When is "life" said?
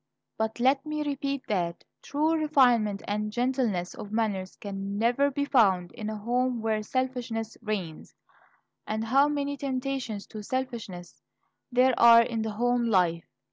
12.85-13.25